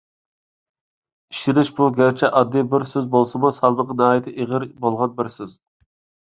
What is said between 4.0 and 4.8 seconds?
ناھايىتى ئېغىر